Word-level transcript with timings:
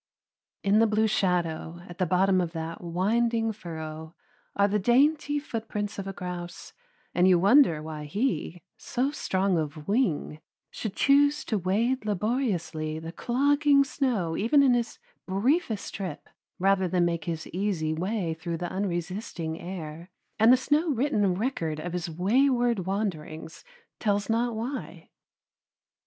In 0.63 0.79
the 0.79 0.87
blue 0.87 1.05
shadow 1.05 1.79
at 1.87 1.99
the 1.99 2.07
bottom 2.07 2.41
of 2.41 2.53
that 2.53 2.81
winding 2.83 3.51
furrow 3.53 4.15
are 4.55 4.67
the 4.67 4.79
dainty 4.79 5.37
footprints 5.37 5.99
of 5.99 6.07
a 6.07 6.11
grouse, 6.11 6.73
and 7.13 7.27
you 7.27 7.37
wonder 7.37 7.83
why 7.83 8.05
he, 8.05 8.63
so 8.77 9.11
strong 9.11 9.59
of 9.59 9.87
wing, 9.87 10.39
should 10.71 10.95
choose 10.95 11.45
to 11.45 11.59
wade 11.59 12.03
laboriously 12.03 12.97
the 12.97 13.11
clogging 13.11 13.83
snow 13.83 14.35
even 14.35 14.63
in 14.63 14.73
his 14.73 14.97
briefest 15.27 15.93
trip, 15.93 16.29
rather 16.57 16.87
than 16.87 17.05
make 17.05 17.25
his 17.25 17.45
easy 17.49 17.93
way 17.93 18.33
through 18.33 18.57
the 18.57 18.71
unresisting 18.73 19.59
air, 19.61 20.09
and 20.39 20.51
the 20.51 20.57
snow 20.57 20.89
written 20.89 21.35
record 21.35 21.79
of 21.79 21.93
his 21.93 22.09
wayward 22.09 22.87
wanderings 22.87 23.63
tells 23.99 24.31
not 24.31 24.55
why. 24.55 25.11